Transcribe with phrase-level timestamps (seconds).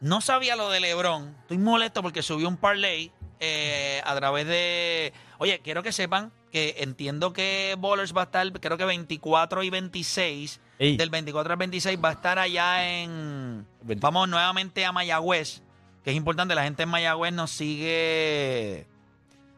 [0.00, 1.34] No sabía lo de LeBron.
[1.42, 3.10] Estoy molesto porque subió un parlay
[3.40, 5.12] eh, a través de.
[5.38, 9.70] Oye, quiero que sepan que entiendo que Bowlers va a estar, creo que 24 y
[9.70, 10.60] 26.
[10.78, 10.96] Ey.
[10.96, 13.66] Del 24 al 26 va a estar allá en.
[13.82, 14.00] 20.
[14.02, 15.62] Vamos nuevamente a Mayagüez,
[16.04, 16.54] que es importante.
[16.54, 18.86] La gente en Mayagüez nos sigue.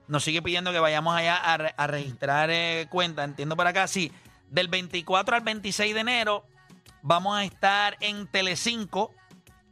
[0.06, 3.24] Nos sigue pidiendo que vayamos allá a, re- a registrar eh, cuenta.
[3.24, 3.86] Entiendo por acá.
[3.88, 4.10] Sí,
[4.50, 6.46] del 24 al 26 de enero
[7.02, 9.12] vamos a estar en Telecinco.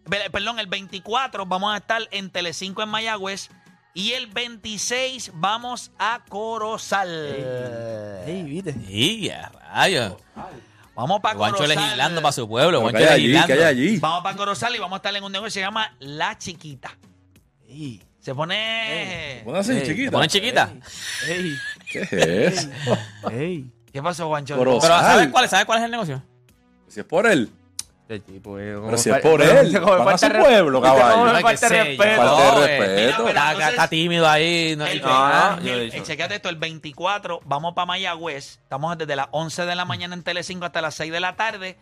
[0.09, 3.49] Pe- Perdón, el 24 vamos a estar en Telecinco en Mayagüez.
[3.95, 7.09] Y el 26 vamos a Corozal.
[8.27, 9.33] Ey, ¿viste?
[9.35, 10.17] A rayos.
[10.95, 11.77] Vamos para Juancho Corozal.
[11.79, 12.81] legislando para su pueblo.
[12.83, 13.65] Juancho legislando.
[13.67, 13.99] allí.
[13.99, 16.91] Vamos para Corozal y vamos a estar en un negocio que se llama La Chiquita.
[17.69, 19.41] Ey, Se pone...
[19.45, 20.11] Pon así, Ey, ¿Te chiquita.
[20.11, 20.73] ponen chiquita?
[21.29, 21.55] ey,
[21.91, 22.71] ¿Qué es eso?
[23.31, 23.71] ey.
[23.93, 24.57] ¿Qué pasó, Juancho?
[24.57, 24.91] Corozal.
[24.91, 26.23] Pero ¿sabes cuál, cuál es el negocio?
[26.89, 27.51] Si es por él.
[27.51, 27.66] El
[28.21, 30.39] tipo, eh, como Pero si es por él, dice como van a falta su re-
[30.41, 31.25] pueblo, caballo.
[31.35, 32.23] me falta respeto.
[32.23, 32.95] Falta eh, respeto.
[33.01, 34.75] Mira, pero Está, entonces- está tímido ahí.
[34.77, 38.59] no- El, No, no, el- esto, el 24 vamos para Mayagüez.
[38.63, 41.79] Estamos desde las 11 de la mañana en Telecinco hasta las 6 de la tarde.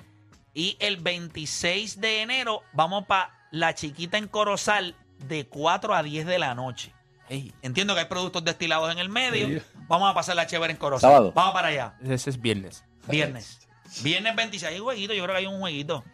[0.55, 6.27] Y el 26 de enero vamos para La Chiquita en Corozal de 4 a 10
[6.27, 6.93] de la noche.
[7.29, 9.47] Ey, Entiendo que hay productos destilados en el medio.
[9.49, 9.63] Sí.
[9.89, 11.11] Vamos a pasar la chévere en Corozal.
[11.11, 11.33] Sábado.
[11.35, 11.95] Vamos para allá.
[12.09, 12.85] ese es viernes.
[13.09, 13.59] Viernes.
[14.03, 14.73] Viernes 26.
[14.73, 16.05] Hay jueguito, yo creo que hay un jueguito.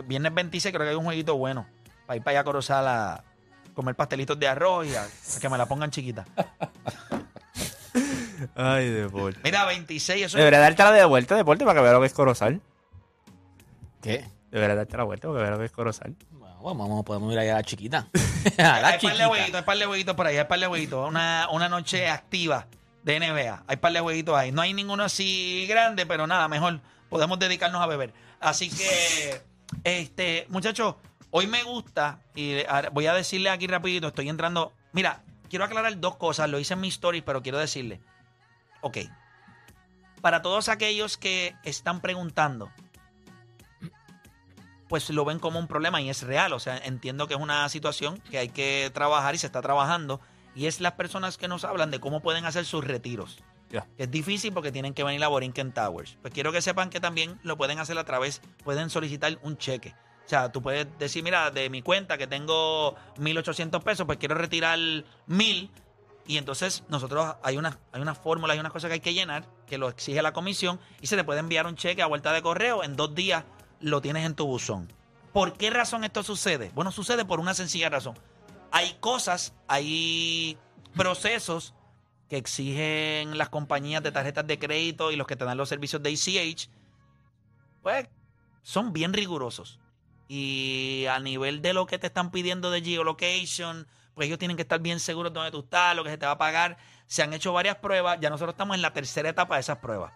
[0.00, 1.66] Viernes 26 creo que hay un jueguito bueno.
[2.06, 3.24] Para ir para allá a Corozal a
[3.74, 6.24] comer pastelitos de arroz y a, a que me la pongan chiquita.
[8.54, 9.40] Ay, deporte.
[9.44, 12.12] Mira, 26, eso Debería darte la de vuelta, deporte, para que vea lo que es
[12.12, 12.60] Corozal.
[14.02, 14.28] ¿Qué?
[14.50, 16.16] Debería darte la vuelta para que vea lo que es Corozal.
[16.30, 18.08] Bueno, vamos, podemos ir allá a la chiquita.
[18.58, 19.28] a la hay par de chiquita.
[19.28, 21.08] jueguitos, hay par de jueguitos por ahí, hay par de jueguitos.
[21.08, 22.66] Una, una noche activa
[23.02, 23.64] de NBA.
[23.66, 24.52] Hay par de jueguitos ahí.
[24.52, 28.12] No hay ninguno así grande, pero nada, mejor podemos dedicarnos a beber.
[28.40, 29.40] Así que,
[29.84, 30.96] este, muchachos,
[31.30, 32.56] hoy me gusta, y
[32.92, 34.72] voy a decirle aquí rapidito, estoy entrando.
[34.92, 38.00] Mira, quiero aclarar dos cosas, lo hice en mi stories, pero quiero decirle.
[38.80, 38.98] Ok.
[40.20, 42.70] Para todos aquellos que están preguntando,
[44.88, 46.52] pues lo ven como un problema y es real.
[46.52, 50.20] O sea, entiendo que es una situación que hay que trabajar y se está trabajando.
[50.54, 53.42] Y es las personas que nos hablan de cómo pueden hacer sus retiros.
[53.96, 56.18] Es difícil porque tienen que venir a Borinquen Towers.
[56.20, 59.94] Pues quiero que sepan que también lo pueden hacer a través, pueden solicitar un cheque.
[60.24, 64.34] O sea, tú puedes decir, mira, de mi cuenta que tengo 1.800 pesos, pues quiero
[64.34, 65.70] retirar 1.000.
[66.26, 69.44] Y entonces nosotros hay una, hay una fórmula, hay unas cosas que hay que llenar,
[69.66, 72.42] que lo exige la comisión, y se te puede enviar un cheque a vuelta de
[72.42, 72.84] correo.
[72.84, 73.44] En dos días
[73.80, 74.92] lo tienes en tu buzón.
[75.32, 76.70] ¿Por qué razón esto sucede?
[76.74, 78.14] Bueno, sucede por una sencilla razón.
[78.70, 80.56] Hay cosas, hay
[80.94, 81.74] procesos
[82.32, 86.02] que exigen las compañías de tarjetas de crédito y los que te dan los servicios
[86.02, 86.70] de ACH,
[87.82, 88.08] pues
[88.62, 89.78] son bien rigurosos.
[90.28, 94.62] Y a nivel de lo que te están pidiendo de geolocation, pues ellos tienen que
[94.62, 96.78] estar bien seguros de dónde tú estás, lo que se te va a pagar.
[97.06, 100.14] Se han hecho varias pruebas, ya nosotros estamos en la tercera etapa de esas pruebas.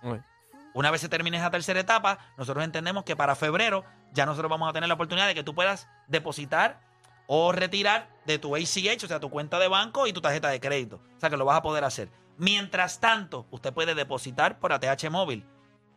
[0.73, 3.85] Una vez se termine esa tercera etapa, nosotros entendemos que para febrero
[4.15, 6.81] ya nosotros vamos a tener la oportunidad de que tú puedas depositar
[7.27, 10.61] o retirar de tu ACH, o sea, tu cuenta de banco y tu tarjeta de
[10.61, 11.01] crédito.
[11.17, 12.09] O sea, que lo vas a poder hacer.
[12.39, 15.45] Mientras tanto, usted puede depositar por ATH móvil.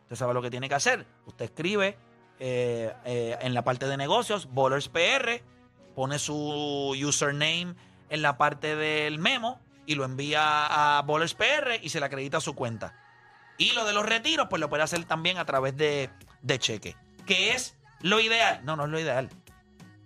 [0.02, 1.06] Usted sabe lo que tiene que hacer.
[1.26, 1.96] Usted escribe
[2.38, 5.42] eh, eh, en la parte de negocios, Bowlers PR,
[5.94, 7.74] pone su username
[8.08, 12.40] en la parte del memo y lo envía a Bowlers PR y se le acredita
[12.40, 12.96] su cuenta.
[13.58, 16.10] Y lo de los retiros, pues lo puede hacer también a través de,
[16.40, 16.96] de cheque.
[17.26, 18.64] ¿Qué es lo ideal?
[18.64, 19.28] No, no es lo ideal.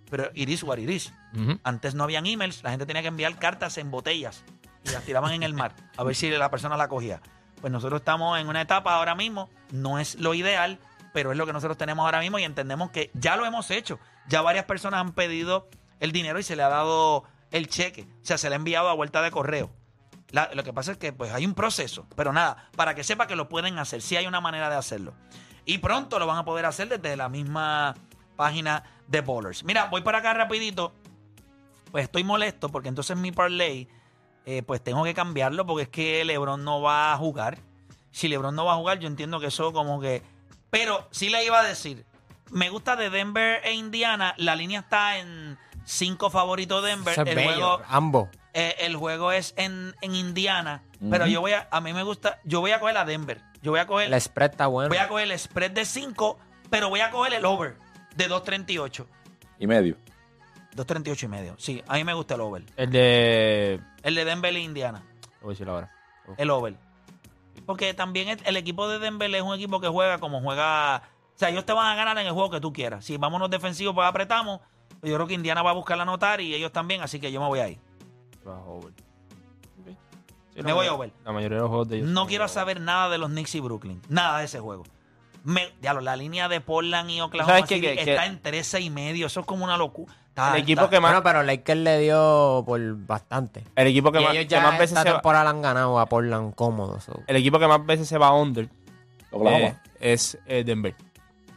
[0.09, 1.11] Pero it is what it is.
[1.33, 1.59] Ujú.
[1.63, 4.43] Antes no habían emails, la gente tenía que enviar cartas en botellas
[4.83, 7.21] y las tiraban en el mar a ver si la persona la cogía.
[7.61, 10.77] Pues nosotros estamos en una etapa ahora mismo, no es lo ideal,
[11.13, 13.99] pero es lo que nosotros tenemos ahora mismo y entendemos que ya lo hemos hecho.
[14.27, 15.67] Ya varias personas han pedido
[15.99, 18.89] el dinero y se le ha dado el cheque, o sea, se le ha enviado
[18.89, 19.71] a vuelta de correo.
[20.31, 23.25] La- lo que pasa es que pues hay un proceso, pero nada, para que sepa
[23.27, 25.13] que lo pueden hacer, sí hay una manera de hacerlo.
[25.65, 27.95] Y pronto lo van a poder hacer desde la misma
[28.35, 29.63] página de Bowlers.
[29.63, 30.93] Mira, voy para acá rapidito.
[31.91, 33.87] Pues estoy molesto porque entonces mi parlay,
[34.45, 37.57] eh, pues tengo que cambiarlo porque es que LeBron no va a jugar.
[38.11, 40.21] Si LeBron no va a jugar, yo entiendo que eso como que...
[40.69, 42.05] Pero sí le iba a decir,
[42.51, 47.17] me gusta de Denver e Indiana, la línea está en 5 favorito Denver.
[47.17, 48.29] El bello, juego ambos.
[48.53, 52.39] eh, el juego es en, en Indiana, pero yo voy a, a mí me gusta,
[52.43, 53.41] yo voy a coger a Denver.
[53.61, 54.89] Yo voy a coger, El spread está bueno.
[54.89, 56.37] voy a coger el spread de 5,
[56.69, 57.77] pero voy a coger el over
[58.15, 59.05] de 2.38.
[59.59, 59.95] Y medio.
[60.75, 61.55] 2.38 y medio.
[61.57, 62.63] Sí, a mí me gusta el over.
[62.75, 63.79] El de.
[64.03, 65.03] El de Denver e Indiana.
[65.41, 65.91] Lo voy a decir ahora.
[66.37, 66.75] El over.
[67.65, 70.97] Porque también el, el equipo de Denver es un equipo que juega como juega.
[71.35, 73.05] O sea, ellos te van a ganar en el juego que tú quieras.
[73.05, 74.59] Si vámonos defensivos, pues apretamos.
[75.01, 77.47] Yo creo que Indiana va a buscar anotar y ellos también, así que yo me
[77.47, 77.79] voy ahí.
[78.45, 78.93] Over.
[80.53, 81.11] Sí, Me voy ma- over.
[81.25, 82.09] La mayoría de los juegos de ellos.
[82.09, 82.53] No quiero over.
[82.53, 84.01] saber nada de los Knicks y Brooklyn.
[84.09, 84.83] Nada de ese juego.
[85.45, 87.75] Me, diablo, la línea de Portland y Oklahoma ¿Sabes qué?
[87.75, 89.27] City Que- que- está en 13 y medio.
[89.27, 90.13] Eso es como una locura.
[90.29, 91.11] Está- El equipo está- que más.
[91.11, 93.63] Bueno, pero Lakers le dio por bastante.
[93.75, 95.49] El equipo que y más, ellos que ya más veces esta se va, temporada la
[95.51, 97.03] han ganado a Portland cómodos.
[97.05, 97.21] so.
[97.27, 98.67] el equipo que más veces se va under
[99.31, 99.59] Oklahoma.
[99.67, 100.93] eh, es eh, Denver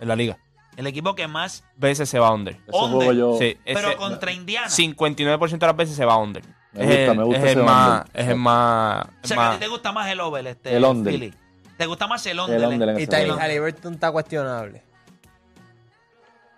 [0.01, 0.37] en la liga.
[0.77, 1.65] El equipo que más.
[1.77, 2.57] Veces se va under.
[2.69, 3.13] Under.
[3.17, 3.37] yo.
[3.39, 4.69] Sí, Pero ese- contra Indiana.
[4.69, 6.45] 59% de las veces se va under.
[6.73, 8.21] Me es gusta, el, me gusta es ese el más, under.
[8.23, 10.77] es el más, O sea, que a más- ti te gusta más el over, este.
[10.77, 11.13] El under.
[11.13, 11.35] Philly.
[11.79, 13.07] Te gusta más el en Y.
[13.07, 14.83] Halliburton está cuestionable.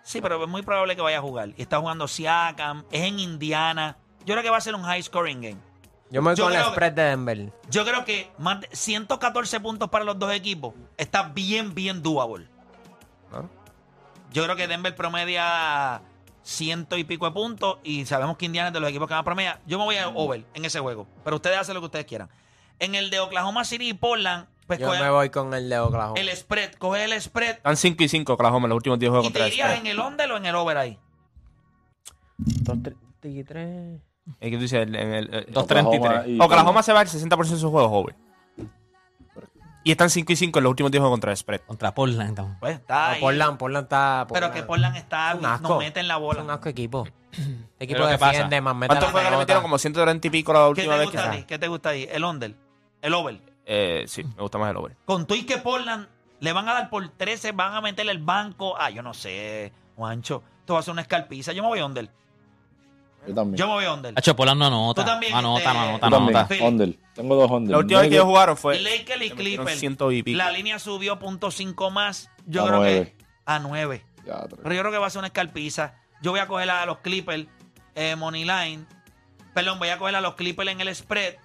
[0.03, 1.49] Sí, pero es muy probable que vaya a jugar.
[1.55, 3.97] Y está jugando Siakam, es en Indiana.
[4.25, 5.57] Yo creo que va a ser un high scoring game.
[6.09, 7.53] Yo me voy Yo con el que- spread de Denver.
[7.69, 12.47] Yo creo que más de 114 puntos para los dos equipos está bien, bien doable.
[13.31, 13.47] ¿no?
[14.33, 16.01] Yo creo que Denver promedia
[16.43, 19.23] ciento y pico de puntos y sabemos que Indiana es de los equipos que más
[19.23, 19.61] promedia.
[19.67, 22.29] Yo me voy a over en ese juego, pero ustedes hacen lo que ustedes quieran.
[22.79, 25.79] En el de Oklahoma City y Portland, pues Yo coge me voy con el de
[25.79, 26.19] Oklahoma.
[26.19, 29.27] el spread, coge el spread Están 5 y 5 Oklahoma en los últimos 10 juegos
[29.27, 29.81] y te contra el irías spread.
[29.85, 30.99] en el under o en el over ahí.
[32.39, 33.99] 2.33.
[34.39, 35.91] Es que tú dices, en el, el- Oklahoma
[36.23, 36.27] 2.33.
[36.29, 38.15] y- Oklahoma se va el 60% de sus juegos over.
[39.83, 41.61] Y están 5 y 5 en los últimos 10 juegos contra el spread.
[41.61, 42.29] Contra Portland.
[42.29, 42.55] entonces.
[42.59, 43.19] Pues está No, ahí.
[43.21, 44.27] Portland, Portland está.
[44.31, 45.77] pero que Portland está, Es un no asco.
[45.79, 46.53] mete en la Es un bola.
[46.53, 47.07] asco equipo.
[47.31, 48.31] Este equipo ¿qué pasa?
[48.33, 49.63] defiende, más mete ¿Cuántos juegos le metieron?
[49.63, 51.45] Como 130 y pico la ¿Qué última te vez que gusta a se ti?
[51.45, 52.07] ¿Qué te gusta ahí?
[52.11, 52.55] El under,
[53.01, 53.41] el over.
[53.65, 54.95] Eh, Sí, me gusta más el over.
[55.05, 56.07] Con tú y que Portland
[56.39, 58.75] le van a dar por 13, van a meterle el banco.
[58.77, 60.43] Ah, yo no sé, Juancho.
[60.59, 61.53] Esto va a ser una escalpiza.
[61.53, 62.09] Yo me voy under.
[63.27, 63.57] Yo también.
[63.57, 64.13] Yo me voy under.
[64.17, 65.01] Hacho, Portland no anota.
[65.03, 66.47] Tú también, No anota, este, no anota, Yo no anota.
[66.65, 66.95] Under.
[67.13, 67.71] Tengo dos under.
[67.71, 68.79] La última vez que ellos jugaron fue.
[68.79, 69.83] Lakers y Clippers.
[70.35, 72.29] La línea subió punto cinco más.
[72.47, 73.15] Yo A creo que
[73.45, 74.05] a 9.
[74.25, 74.59] Ya, tres.
[74.63, 75.95] Pero yo creo que va a ser una escalpiza.
[76.21, 77.45] Yo voy a coger a los Clippers
[77.95, 78.85] eh, Money Line.
[79.53, 81.35] Perdón, voy a coger a los Clippers en el spread.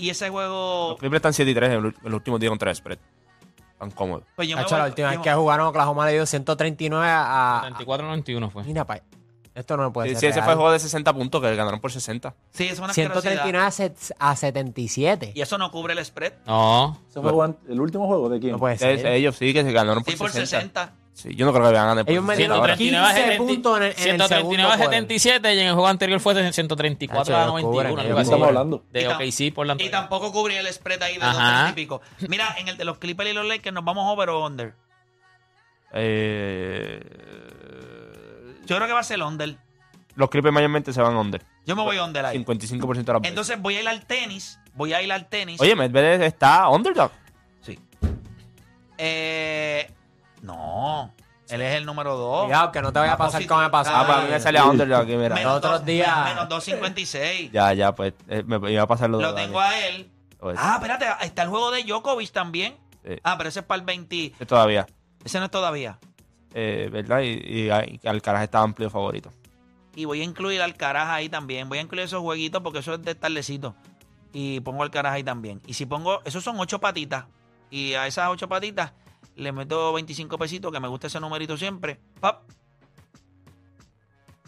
[0.00, 0.90] Y ese juego.
[0.90, 2.98] Los Clippers están 7 y 3 en los últimos 10 contra el spread.
[3.78, 4.24] Tan cómodos.
[4.36, 7.60] Pues yo me Hacho, voy- la última vez que jugaron Oklahoma le dio 139 a.
[7.66, 8.62] a 34-91 fue.
[8.64, 9.00] mira, pa,
[9.54, 10.20] esto no puede Sí, ser.
[10.20, 10.44] sí, ese real.
[10.44, 12.34] fue el juego de 60 puntos que ganaron por 60.
[12.50, 13.22] Sí, es una asquerosidad.
[13.44, 15.32] 139 a, set- a 77.
[15.34, 16.34] Y eso no cubre el spread.
[16.46, 16.98] No.
[17.08, 18.52] ¿Ese juego an- ¿El último juego de quién?
[18.52, 19.06] No puede Es- ser.
[19.06, 20.46] ellos sí que se ganaron por Sí, por 60.
[20.58, 20.92] 60.
[21.20, 22.76] Sí, yo no creo que vayan a ganar Ellos 60 metieron ahora.
[22.76, 25.66] 139 a 15 70 puntos en el- en el 139 a segundo 77 y en
[25.66, 27.70] el juego anterior fue de 134 Hacho, a ellos 91.
[27.72, 28.28] cubren, algo ellos ¿De qué así.
[28.30, 28.84] estamos hablando?
[28.90, 31.32] De OKC por la Y tampoco cubría el spread ahí de Ajá.
[31.32, 32.00] 230 y pico.
[32.28, 34.72] Mira, en el de los Clippers y los Lakers nos vamos over o under.
[35.92, 37.00] Eh,
[38.66, 39.56] Yo creo que va a ser under.
[40.14, 41.42] los Clippers mayormente se van under.
[41.66, 42.36] Yo me voy under ahí.
[42.38, 43.28] 55% de las.
[43.28, 44.58] Entonces voy a ir al tenis.
[44.74, 45.60] Voy a ir al tenis.
[45.60, 47.10] Oye, Medvedev está underdog.
[47.60, 47.78] Sí.
[48.98, 49.49] Eh.
[51.52, 52.44] Él es el número 2.
[52.44, 53.90] Cuidado, que no te vaya a pasar como me pasó.
[53.94, 55.40] Ah, para mí me salía underdog aquí, mira.
[55.42, 57.52] Los otros días- Menos 256.
[57.52, 59.74] Ya, ya, pues eh, me iba a pasar lo Lo de tengo Dani.
[59.74, 60.10] a él.
[60.38, 61.06] Pues, Ah, espérate.
[61.26, 62.76] Está el juego de Djokovic también.
[63.04, 63.16] Sí.
[63.22, 64.26] Ah, pero ese es para el 20.
[64.38, 64.86] eh, Todavía.
[65.24, 65.98] Ese no es todavía.
[66.54, 67.20] Eh, ¿Verdad?
[67.20, 67.70] Y, y,
[68.02, 69.30] y Alcaraz está amplio favorito.
[69.94, 71.68] Y voy a incluir al Alcaraz ahí también.
[71.68, 73.74] Voy a incluir esos jueguitos porque eso es de tardecito.
[74.32, 75.60] Y pongo al Alcaraz ahí también.
[75.66, 77.26] Y si pongo, esos son ocho patitas.
[77.70, 78.92] Y a esas ocho patitas
[79.40, 82.00] le meto 25 pesitos, que me gusta ese numerito siempre.
[82.20, 82.42] Pap.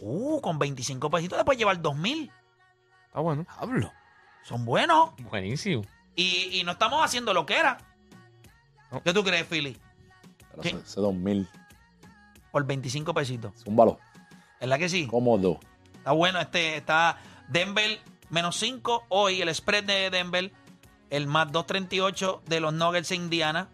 [0.01, 2.31] Uh, con 25 pesitos te puedes llevar 2000.
[3.07, 3.45] Está bueno.
[3.45, 3.93] Pablo.
[4.43, 5.11] Son buenos.
[5.31, 5.83] Buenísimo.
[6.15, 7.79] Y, y no estamos haciendo lo que era.
[8.91, 9.03] No.
[9.03, 9.77] ¿Qué tú crees, Philly?
[10.51, 10.69] Pero ¿Qué?
[10.71, 11.49] ese, ese 2000.
[12.51, 13.53] Por 25 pesitos.
[13.63, 13.99] Zúmbalo.
[14.61, 15.07] ¿Verdad que sí?
[15.07, 15.59] Cómodo.
[15.95, 17.19] Está bueno, este está
[17.49, 18.01] Denver
[18.33, 20.51] menos 5 hoy, el spread de Denver,
[21.11, 23.69] el más 2.38 de los Nuggets en Indiana.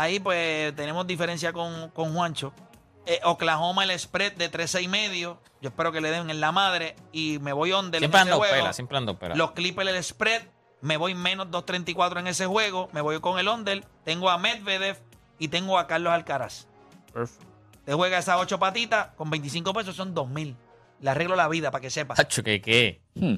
[0.00, 2.54] Ahí pues tenemos diferencia con, con Juancho.
[3.04, 5.38] Eh, Oklahoma el spread de 13 y medio.
[5.60, 8.54] Yo espero que le den en la madre y me voy under Siempre ando juego.
[8.54, 9.34] pela, siempre ando pela.
[9.34, 10.40] Los Clippers el spread,
[10.80, 13.84] me voy menos 2.34 en ese juego, me voy con el under.
[14.02, 14.96] Tengo a Medvedev
[15.38, 16.66] y tengo a Carlos Alcaraz.
[17.12, 17.44] Perfecto.
[17.84, 20.56] Te juega esas ocho patitas con 25 pesos son 2.000.
[21.00, 22.14] Le arreglo la vida para que sepa.
[22.16, 23.02] Hacho, ¿qué qué?
[23.14, 23.34] Hmm.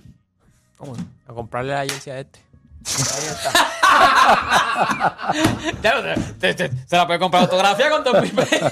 [1.26, 2.40] A comprarle la jersey a este.
[5.82, 6.02] Ya,
[6.38, 8.60] te- te- se la puede comprar autografía con dos mil pesos.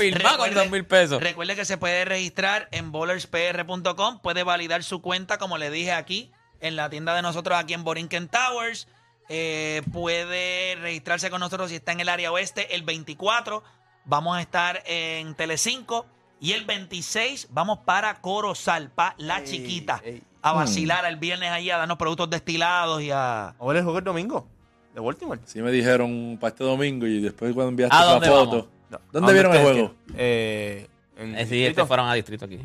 [0.00, 1.22] Con Recuerde- dos mil pesos.
[1.22, 6.32] Recuerde que se puede registrar en bowlerspr.com, puede validar su cuenta, como le dije aquí,
[6.60, 8.88] en la tienda de nosotros aquí en Borinquen Towers.
[9.28, 12.74] Eh, puede registrarse con nosotros si está en el área oeste.
[12.74, 13.62] El 24
[14.04, 16.06] vamos a estar en Telecinco.
[16.40, 20.00] Y el 26 vamos para Corozal, para La Chiquita,
[20.40, 23.54] a vacilar el viernes ahí, a darnos productos destilados y a...
[23.58, 24.48] ¿O el juego el domingo?
[24.94, 25.40] ¿De Baltimore?
[25.44, 28.50] Sí me dijeron para este domingo y después cuando enviaste ¿A la dónde foto.
[28.50, 28.68] vamos?
[28.90, 29.00] No.
[29.12, 29.94] ¿Dónde ¿A vieron el ustedes juego?
[30.06, 30.16] quieren?
[30.18, 31.68] Eh, en Eh, sí, Distrito.
[31.70, 32.58] estos fueron a distrito aquí.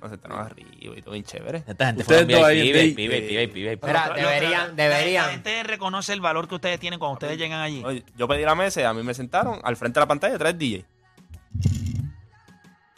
[0.00, 1.64] Nos sentaron arriba y todo bien chévere.
[1.66, 3.84] Esta gente Ustedes fueron dos ahí VIP, VIP, Day- VIP, VIP, VIP.
[3.86, 5.30] Mira, Lo- lo- deberían, la- La, deberían.
[5.30, 7.82] gente reconoce el valor que ustedes tienen cuando ustedes llegan allí.
[7.84, 10.36] Oye, yo pedí la mesa y a mí me sentaron al frente de la pantalla
[10.38, 10.84] tres DJ.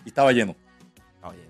[0.04, 0.54] Y estaba lleno.
[1.14, 1.46] Estaba lleno.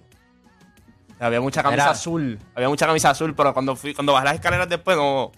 [1.21, 2.39] Había mucha camisa Era- azul.
[2.55, 5.33] Había mucha camisa azul, pero cuando fui, cuando bajé las escaleras después no.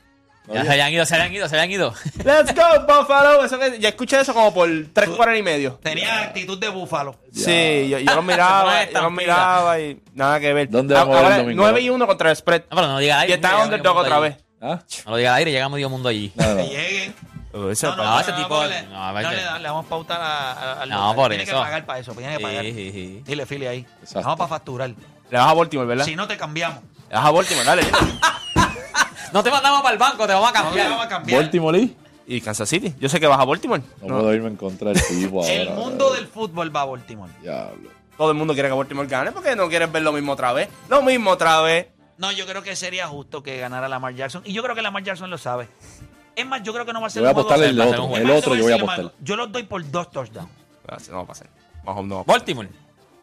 [0.52, 1.94] Ya se habían ido, se habían ido, se habían ido.
[2.24, 3.44] Let's go, Buffalo.
[3.44, 5.78] Eso que, ya escuché eso como por tres cuartos y medio.
[5.82, 7.16] Tenía actitud de búfalo.
[7.32, 10.70] Sí, yo, yo los miraba, yo los miraba y nada que ver.
[10.70, 11.62] ¿Dónde vamos a ver el Ahora, domingo?
[11.64, 12.62] 9 y 1 contra el spread.
[12.70, 13.32] No, pero no lo diga aire.
[13.32, 14.36] Y está underdog otra vez.
[14.60, 14.80] ¿Ah?
[15.04, 16.32] No lo diga al aire, llega medio mundo allí.
[16.34, 17.14] No, no, lleguen.
[17.70, 20.82] Ese No, no, no, ese tipo- le- no, le, le vamos a pautar a- a-
[20.82, 21.52] al No, por tiene eso.
[21.54, 22.64] que pagar para eso, tiene que pagar.
[22.64, 23.22] Sí, sí, sí.
[23.26, 23.86] Dile, Philly, ahí.
[24.00, 24.20] Exacto.
[24.20, 24.90] Vamos para facturar.
[24.90, 26.04] Le vas a Baltimore, ¿verdad?
[26.04, 26.80] Si no te cambiamos.
[27.08, 27.82] Le vas a Baltimore, dale.
[29.32, 30.90] No te mandamos para el banco, te vamos a No te cambiar.
[30.90, 31.40] vamos a cambiar.
[31.42, 31.96] Baltimore Lee.
[32.26, 32.94] Y Kansas City.
[33.00, 33.82] Yo sé que vas a Baltimore.
[34.02, 35.52] No, No, puedo irme en contra del tipo ahora.
[35.54, 37.32] El mundo del fútbol va a Baltimore.
[37.40, 37.90] Diablo.
[38.18, 40.68] Todo el mundo quiere que Baltimore gane porque no quieres ver lo mismo otra vez.
[40.88, 41.86] Lo mismo otra vez.
[42.18, 44.42] No, yo creo que sería justo que ganara Lamar Jackson.
[44.44, 45.68] Y yo creo que Lamar Jackson lo sabe.
[46.34, 47.70] Es más, yo creo que no va a ser Yo voy a un juego apostarle
[47.70, 48.54] el otro.
[48.54, 49.12] El yo voy a apostar.
[49.20, 50.50] Yo los doy por dos touchdowns.
[50.88, 51.48] Así no va a pasar.
[51.84, 52.40] Mahomes no va a pasar.
[52.40, 52.68] Baltimore.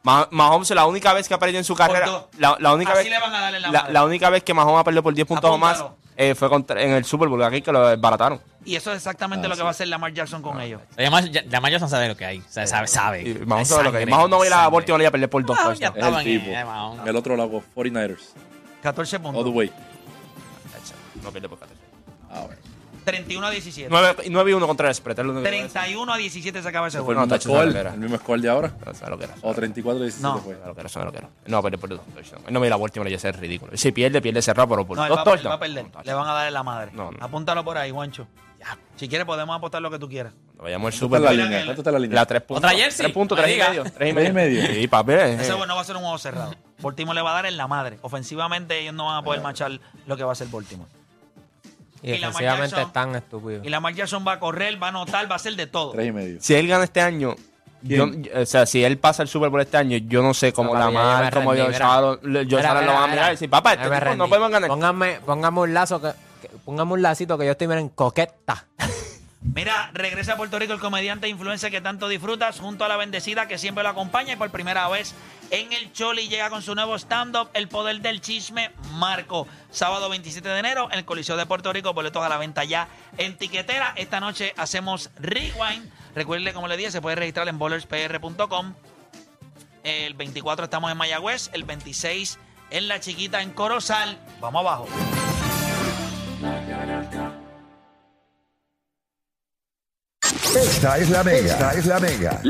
[0.05, 2.25] Mah- Mahomes, la única vez que ha perdido en su carrera.
[2.37, 4.53] La, la única Así vez, le van a darle la la, la única vez que
[4.53, 5.83] Mahomes ha perdido por 10 puntos o más
[6.17, 8.39] eh, fue contra- en el Super Bowl aquí que lo desbarataron.
[8.63, 9.63] Y eso es exactamente Ah, lo que sí.
[9.63, 10.81] va a hacer Lamar Jackson con ellos.
[10.97, 12.39] Además, ya- Lamar Jackson sabe lo que hay.
[12.39, 13.23] O sea, sabe, sabe.
[13.45, 14.69] Mahomes Hay sabe lo que sangre, Mahomes no va a ir a.
[14.69, 15.87] Baltimore y a perder por dos Ah, ya.
[15.95, 16.45] Es el tipo.
[16.51, 16.65] eh.
[17.05, 18.19] El otro lado, 49ers.
[18.81, 19.39] 14 puntos.
[19.43, 19.71] All the way.
[21.23, 21.81] No pierde por 14.
[22.31, 22.61] Ah, bueno.
[23.05, 23.89] 31 a 17.
[24.29, 25.19] 9, y 1 contra el spread.
[25.19, 25.71] es lo único que voy a decir.
[25.79, 27.21] 31 a 17 se acaba ese el juego.
[27.21, 27.87] no, tacho, lo score.
[27.93, 28.73] El mismo score de ahora.
[28.85, 29.35] No, sabe lo que era.
[29.41, 30.37] O 34 17 No.
[30.39, 30.55] fue.
[30.55, 31.29] Sabe lo que era, sabe lo que era.
[31.47, 33.75] No a no me irá a Baltimore y ese es ridículo.
[33.77, 35.57] Si pierde, pierde cerrado, pero por No, dos va a touchdowns.
[35.57, 35.85] perder.
[35.93, 36.03] No.
[36.03, 36.91] Le van a dar en la madre.
[36.93, 37.17] No, no.
[37.23, 38.27] Apúntalo por ahí, Juancho.
[38.95, 40.33] Si quieres, podemos apostar lo que tú quieras.
[40.57, 41.65] Vayamos al ¿Cuánto Super la línea?
[41.65, 42.15] ¿Cuánto está la línea?
[42.15, 42.63] La 3 puntos.
[42.63, 43.03] ¿Otra jersey?
[43.05, 43.83] 3 puntos, No 3 y medio.
[43.83, 44.33] 3 y ¿Tres y medio.
[44.33, 44.73] medio?
[44.73, 45.11] Sí, papi.
[45.11, 45.33] eh.
[45.35, 46.55] Ese juego no va a ser un juego cerrado.
[46.79, 47.99] Baltimore le va a dar en la madre.
[48.01, 50.89] Ofensivamente, ellos no van a poder machar lo que va a hacer Baltimore.
[52.05, 53.65] Y Y Lamar defensivamente Jackson- están estúpidos.
[53.65, 55.91] Y Lamar Jackson va a correr, va a anotar, va a hacer de todo.
[55.93, 56.37] Tres y medio.
[56.39, 57.35] Si él gana este año,
[57.81, 60.73] yo, o sea, si él pasa el Super Bowl este año, yo no sé cómo
[60.73, 62.43] No, la papi, yo me mar, cómo rendí, yo, mira.
[62.43, 63.07] Yo Mira, lo mira, van a mira.
[63.07, 64.29] mirar y decir, papá, Ya este me tipo no rendí.
[64.29, 64.69] podemos ganar.
[64.69, 68.65] Póngame, póngame un lazo que, que- póngame un lacito que yo estoy miren coqueta.
[69.53, 72.97] Mira, regresa a Puerto Rico el comediante e influencer que tanto disfrutas junto a la
[72.97, 75.13] bendecida que siempre lo acompaña y por primera vez
[75.51, 79.47] en el Choli llega con su nuevo stand-up El Poder del Chisme Marco.
[79.71, 82.87] Sábado 27 de enero en el Coliseo de Puerto Rico, boletos a la venta ya
[83.17, 83.93] en tiquetera.
[83.95, 85.91] Esta noche hacemos Rewind.
[86.15, 88.73] Recuerde, como le dije, se puede registrar en bowlerspr.com.
[89.83, 92.39] El 24 estamos en Mayagüez, el 26
[92.71, 94.17] en La Chiquita en Corozal.
[94.41, 94.87] Vamos abajo.
[100.55, 101.53] Esta es la mega.
[101.53, 102.41] Esta es la mega.